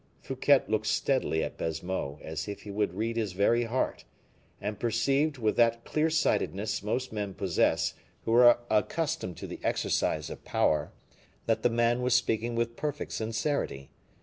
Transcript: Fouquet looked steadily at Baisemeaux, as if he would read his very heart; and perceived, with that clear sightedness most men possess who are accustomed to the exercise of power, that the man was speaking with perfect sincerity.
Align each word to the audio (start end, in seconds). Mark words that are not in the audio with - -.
Fouquet 0.23 0.63
looked 0.67 0.87
steadily 0.87 1.43
at 1.43 1.59
Baisemeaux, 1.59 2.17
as 2.23 2.47
if 2.47 2.63
he 2.63 2.71
would 2.71 2.95
read 2.95 3.17
his 3.17 3.33
very 3.33 3.65
heart; 3.65 4.03
and 4.59 4.79
perceived, 4.79 5.37
with 5.37 5.55
that 5.57 5.85
clear 5.85 6.09
sightedness 6.09 6.81
most 6.81 7.13
men 7.13 7.35
possess 7.35 7.93
who 8.25 8.33
are 8.33 8.57
accustomed 8.71 9.37
to 9.37 9.45
the 9.45 9.59
exercise 9.61 10.31
of 10.31 10.43
power, 10.43 10.91
that 11.45 11.61
the 11.61 11.69
man 11.69 12.01
was 12.01 12.15
speaking 12.15 12.55
with 12.55 12.75
perfect 12.75 13.11
sincerity. 13.11 13.91